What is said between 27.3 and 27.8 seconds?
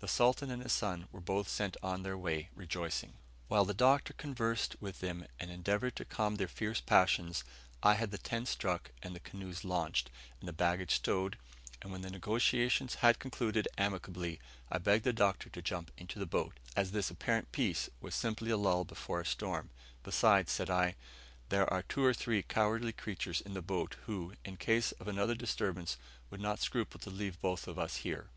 both of